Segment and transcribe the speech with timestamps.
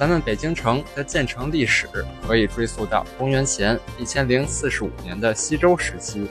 [0.00, 1.86] 咱们北京城的建成历史
[2.26, 6.26] 可以追溯到公元前一千零四十五年的西周时期，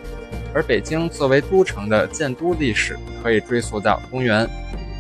[0.56, 4.50] 而北京作为都城的建都历史可以追溯到公元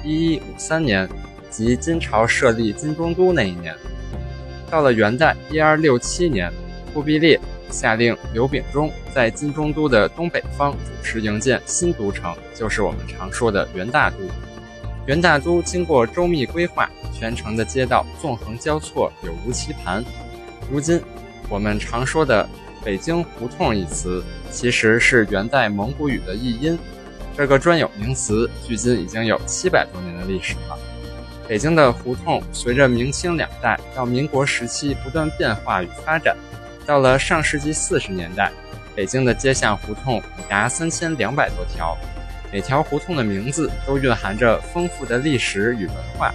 [0.04, 1.09] 一一五三年，
[1.50, 3.76] 即金朝设立金中都那一年。
[4.70, 6.54] 到了元代一二六七年，
[6.94, 7.40] 忽必烈
[7.72, 14.17] 下令刘秉忠在金中都的东北方主持营建新都城，就是我们常说的元大都。
[15.09, 16.88] 元大都经过周密规划。
[17.12, 20.05] 全城的街道纵横交错，有如棋盘。
[20.72, 21.02] 如今，
[21.50, 22.48] 我们常说的
[22.86, 26.78] “北京胡同”一词，其实是元代蒙古语的译音。
[27.36, 30.78] 这个专有名词距今已经有七百多年的历史了。
[31.47, 36.38] 北京的胡同随着明清两代到民国时期不断变化与发展，
[36.86, 38.52] 到了上世纪四十年代，
[38.95, 41.97] 北京的街巷胡同已达三千两百多条，
[42.52, 46.33] 每条胡同的名字都蕴含着丰富的历史与文化。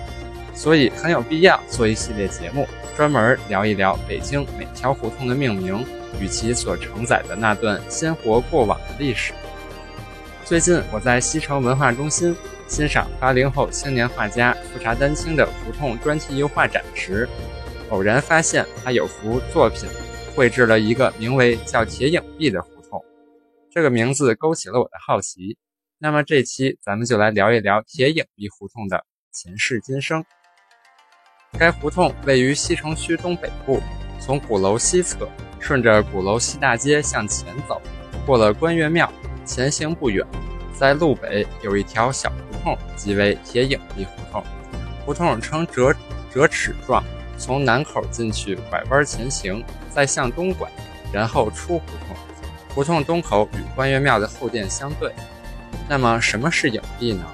[0.54, 5.84] 所以很有必要做一系列节目，专门聊一聊北京每条胡同的命名
[6.20, 9.32] 与其所承载的那段鲜活过往的历史。
[10.44, 12.36] 最近我在西城文化中心
[12.68, 17.28] 欣赏八零后青年画家富察丹青的胡同专题油画展时，
[17.90, 19.88] 偶然发现他有幅作品
[20.36, 23.04] 绘制了一个名为“叫铁影壁”的胡同，
[23.72, 25.56] 这个名字勾起了我的好奇。
[26.04, 30.22] 那么这期咱们就来聊一聊铁影壁胡同的前世今生。
[31.58, 33.80] 该胡同位于西城区东北部，
[34.20, 35.26] 从鼓楼西侧
[35.58, 37.80] 顺着鼓楼西大街向前走，
[38.26, 39.10] 过了关岳庙，
[39.46, 40.22] 前行不远，
[40.78, 44.44] 在路北有一条小胡同，即为铁影壁胡同。
[45.06, 45.90] 胡同呈折
[46.30, 47.02] 折尺状，
[47.38, 50.70] 从南口进去，拐弯前行，再向东拐，
[51.10, 52.14] 然后出胡同。
[52.74, 55.10] 胡同东口与关岳庙的后殿相对。
[55.88, 57.24] 那么，什么是影壁呢？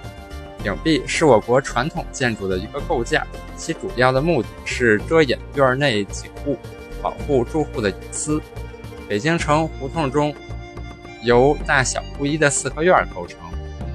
[0.64, 3.22] 影壁是我国传统建筑的一个构件，
[3.56, 6.58] 其主要的目的是遮掩院内景物，
[7.00, 8.40] 保护住户的隐私。
[9.08, 10.34] 北京城胡同中
[11.22, 13.38] 由大小不一的四合院构成，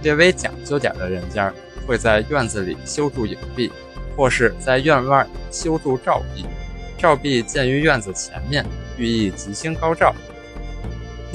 [0.02, 1.54] 略微讲究点的人家
[1.86, 3.72] 会在院子里修筑影壁，
[4.18, 6.46] 或是在院外修筑照壁。
[6.98, 8.66] 照壁建于院子前面，
[8.98, 10.16] 寓意吉星高照。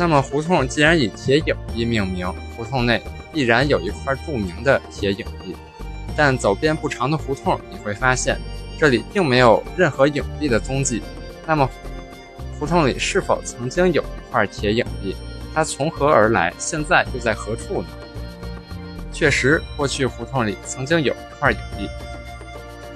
[0.00, 3.02] 那么胡同既然以铁影壁命名，胡同内。
[3.32, 5.54] 必然有一块著名的铁影壁，
[6.16, 8.36] 但走遍不长的胡同，你会发现
[8.76, 11.00] 这里并没有任何影壁的踪迹。
[11.46, 11.70] 那么，
[12.58, 15.14] 胡同里是否曾经有一块铁影壁？
[15.54, 16.52] 它从何而来？
[16.58, 17.88] 现在又在何处呢？
[19.12, 21.88] 确实，过去胡同里曾经有一块影壁，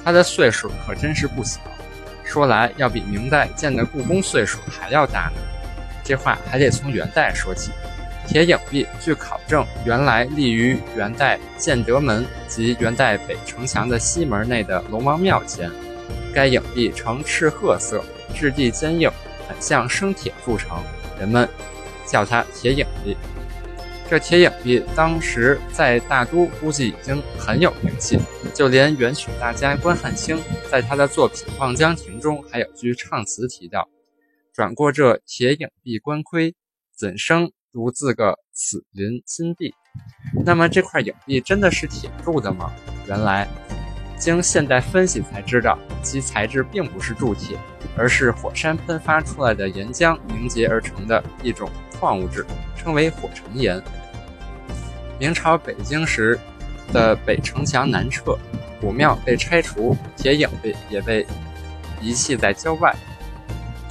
[0.03, 1.61] 它的岁数可真是不小，
[2.25, 5.54] 说来要比明代建的故宫岁数还要大呢。
[6.05, 7.73] 这话还得从元代说起。
[8.27, 15.71] 铁影壁，据考证，原来立于元代建德门及元代北城墙的西门内的龙王庙前。
[16.35, 18.03] 该影壁呈赤褐色，
[18.35, 19.11] 质地坚硬，
[19.47, 20.83] 很像生铁铸成，
[21.19, 21.49] 人们
[22.07, 23.17] 叫它铁影壁。
[24.09, 28.19] 这铁影壁当时在大都估计已经很有名气，
[28.53, 30.39] 就连元曲大家关汉卿
[30.71, 33.89] 在他的作品《望江亭》中还有句唱词提到
[34.55, 36.55] ：“转过这铁影壁官盔，
[36.97, 39.75] 怎生？”如自个此林金地，
[40.45, 42.73] 那么这块影壁真的是铁铸的吗？
[43.09, 43.49] 原来，
[44.17, 47.59] 经现代分析才知道，其材质并不是铸铁，
[47.97, 53.83] 而是火山喷发出来的岩浆凝结而成的一种矿物质，称为火成岩。
[55.19, 56.39] 明朝北京时
[56.93, 58.39] 的北城墙南侧，
[58.81, 61.27] 古庙被拆除，铁影壁也被
[62.01, 62.95] 遗弃在郊外。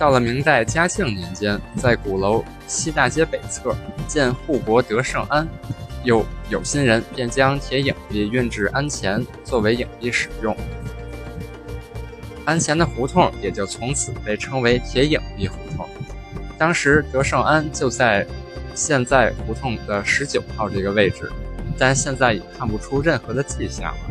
[0.03, 3.73] 到了明代嘉靖年间，在鼓楼西大街北侧
[4.05, 5.47] 建护国德胜庵，
[6.03, 10.53] 有有心人便将铁影壁运至庵前作为影壁使用，
[12.44, 15.88] 庵前的胡同也就从此被称为铁影壁胡同。
[16.57, 18.27] 当时德胜庵就在
[18.75, 21.31] 现在胡同的十九号这个位置，
[21.77, 24.01] 但现在已看不出任何的迹象了。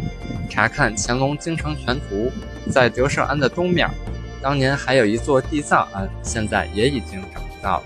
[0.48, 2.32] 查看乾隆京城全图，
[2.70, 3.90] 在德胜庵的东面。
[4.42, 7.84] 当年还有一座地藏庵，现在也已经找不到了。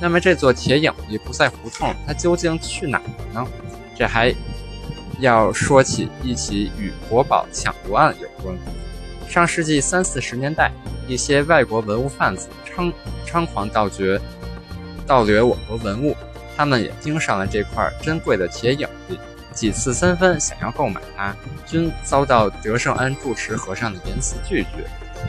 [0.00, 3.04] 那么这座铁影壁不在胡同，它究竟去哪了
[3.34, 3.46] 呢？
[3.94, 4.34] 这还
[5.20, 8.56] 要说起一起与国宝抢夺案有关。
[9.28, 10.72] 上世纪三四十年代，
[11.06, 12.92] 一些外国文物贩子猖
[13.26, 14.20] 猖狂盗掘、
[15.06, 16.16] 盗掠我国文物，
[16.56, 18.88] 他们也盯上了这块珍贵的铁影，
[19.52, 21.34] 几次三番想要购买它，
[21.66, 24.88] 均遭到德胜庵住持和尚的严词拒绝。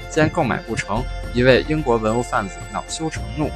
[0.09, 1.03] 见购买不成，
[1.33, 3.49] 一位英国文物贩子恼羞成怒，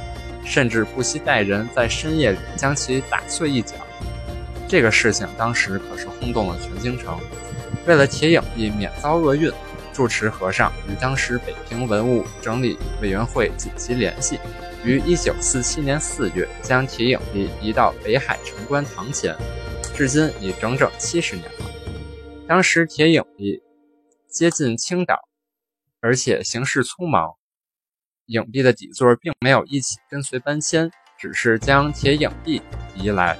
[0.44, 3.74] 甚至不惜带人在深夜里将其打碎一角。
[4.68, 7.18] 这个事情当时可是轰动了全京城。
[7.86, 9.50] 为了铁影币免遭厄运，
[9.92, 14.38] 住持和尚与当时北平文物整理委员会紧急联系，
[14.84, 19.34] 于1947年4月将铁影币移到北海城关堂前，
[19.94, 21.70] 至今已整整七十年了。
[22.46, 23.62] 当时铁影币
[24.28, 25.29] 接近青岛。
[26.00, 27.34] 而且行事匆忙，
[28.26, 32.62] 影壁的底座并没有一起跟随搬迁，只是将铁影壁
[32.94, 33.36] 移来，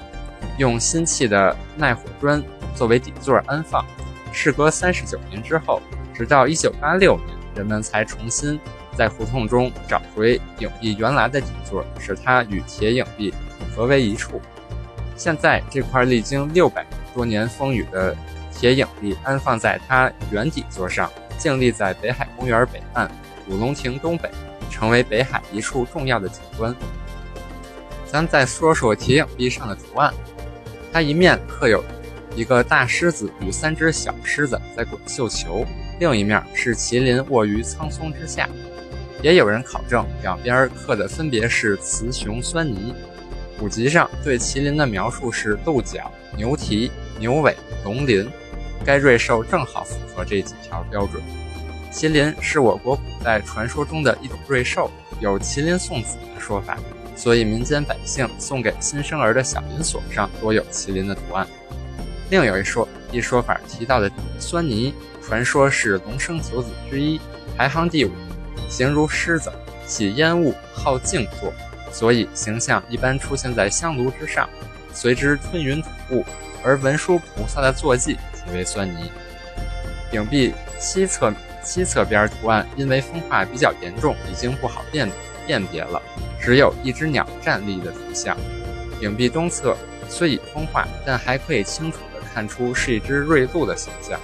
[0.58, 2.42] 用新砌的耐火砖
[2.74, 3.84] 作为底座安放。
[4.32, 5.80] 事隔三十九年之后，
[6.14, 8.60] 直到一九八六年，人们才重新
[8.94, 13.32] 在胡同中找回影壁原来的底座，使它与铁影壁
[13.74, 14.40] 合为一处。
[15.16, 18.14] 现在这块历经六百多年风雨的
[18.52, 21.10] 铁影壁安放在它原底座上。
[21.40, 23.10] 静立在北海公园北岸、
[23.48, 24.30] 五龙亭东北，
[24.70, 26.76] 成为北海一处重要的景观。
[28.06, 30.12] 咱再说说铁影壁上的图案，
[30.92, 31.82] 它一面刻有
[32.36, 35.64] 一个大狮子与三只小狮子在滚绣球，
[35.98, 38.46] 另一面是麒麟卧于苍松之下。
[39.22, 42.94] 也有人考证，两边刻的分别是雌雄酸泥。
[43.58, 48.30] 古籍上对麒麟的描述是豆角、牛蹄、牛尾、龙鳞。
[48.84, 51.22] 该瑞兽正好符合这几条标准。
[51.92, 54.90] 麒麟是我国古代传说中的一种瑞兽，
[55.20, 56.78] 有麒麟送子的说法，
[57.16, 61.46] 所以民间百姓送给新生儿的小银锁上多有麒麟的图案。
[62.30, 67.20] 另有一说，一说法提到的酸泥，传说是龙生九子之一，
[67.56, 68.10] 排行第五，
[68.68, 69.52] 形如狮子，
[69.84, 71.52] 喜烟雾，好静坐，
[71.92, 74.48] 所以形象一般出现在香炉之上，
[74.94, 76.24] 随之吞云吐雾，
[76.62, 78.16] 而文殊菩萨的坐骑。
[78.52, 79.10] 为酸泥，
[80.12, 81.32] 影壁西侧
[81.62, 85.10] 西侧边图案因为风化比较严重，已经不好辨
[85.46, 86.00] 辨别了，
[86.40, 88.36] 只有一只鸟站立的图像。
[89.00, 89.76] 影壁东侧
[90.08, 94.18] 虽已风化，但还可以清楚地看出是一只瑞鹿的形象。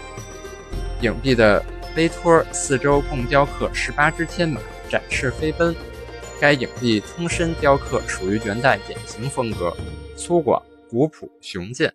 [1.03, 1.63] 影壁的
[1.95, 5.75] 碑托四周共雕刻十八只天马，展翅飞奔。
[6.39, 9.75] 该影壁通身雕刻属于元代典型风格，
[10.17, 11.93] 粗犷、古朴、雄健。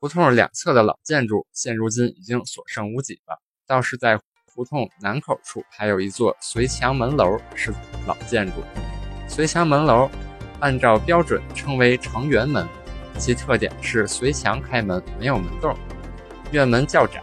[0.00, 3.42] 胡同两侧的老建筑，现如今已经所剩无几了。
[3.66, 4.16] 倒是在
[4.46, 7.74] 胡同南口处，还有一座随墙门楼，是
[8.06, 8.62] 老建筑。
[9.26, 10.08] 随墙门楼
[10.60, 12.64] 按照标准称为城垣门，
[13.18, 15.76] 其特点是随墙开门，没有门洞，
[16.52, 17.20] 院门较窄。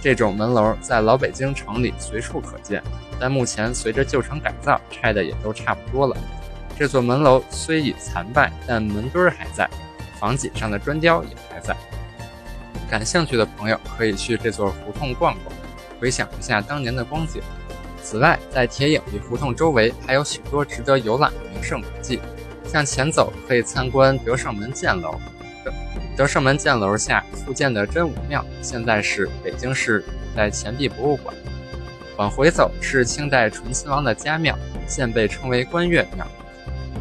[0.00, 2.80] 这种门楼在老北京城里随处可见，
[3.18, 6.16] 但目前随着旧城改造，拆的也都差不多了。
[6.78, 9.68] 这座门楼虽已残败，但门墩儿还在。
[10.20, 11.76] 房脊上的砖雕也还在，
[12.90, 15.54] 感兴趣的朋友可以去这座胡同逛逛，
[16.00, 17.42] 回想一下当年的光景。
[18.02, 22.18] 此外，在铁影壁胡同周围还有许多值得游览的名胜古迹。
[22.66, 25.20] 向前走可以参观德胜门箭楼，
[26.16, 31.34] 德胜门箭楼下复建的真武庙，现在是北京市古代钱币博物馆。
[32.16, 36.26] 往回走是清代醇亲王的家庙，现被称为观岳庙。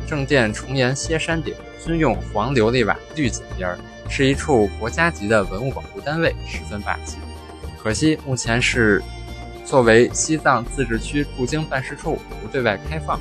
[0.07, 1.55] 正殿重檐歇山顶。
[1.85, 3.77] 均用黄琉璃瓦绿锦边儿，
[4.09, 7.17] 是一处国家级的文物保护单位，十分霸气。
[7.81, 9.01] 可惜目前是
[9.65, 13.19] 作为西藏自治区驻京办事处，不对外开放。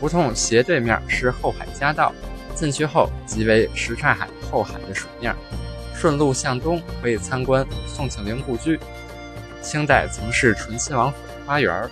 [0.00, 2.12] 胡同斜对面是后海夹道，
[2.54, 5.34] 进去后即为什刹海后海的水面。
[5.94, 8.78] 顺路向东可以参观宋庆龄故居，
[9.60, 11.90] 清代曾是醇亲王府的花园，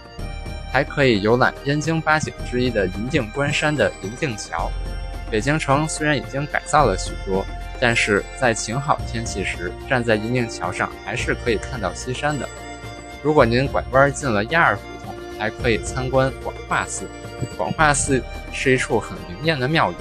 [0.73, 4.71] 还可以游览燕京八景之一的银锭关山的银锭桥。
[5.29, 7.45] 北京城虽然已经改造了许多，
[7.81, 12.49] 但是在晴好天气时，站在银锭桥上还是可以看到西山的。
[13.23, 17.07] 如果您拐弯进了亚尔胡同，还可以参观广化寺。
[17.57, 19.95] 广化寺是一处很灵验的庙宇，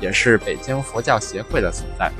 [0.00, 2.12] 也是北京佛教协会的所在。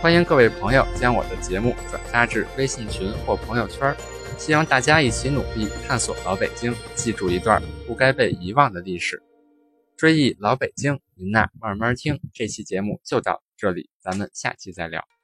[0.00, 3.92] 欢迎各位朋友将我的节目转发至微信群或朋友圈，
[4.38, 9.20] 希望大家一起努力探索老北京，记住一段不该被遗忘的历史。
[9.96, 12.20] 追忆老北京，您呐慢慢听。
[12.32, 15.15] 这期节目就到这里，咱们下期再聊。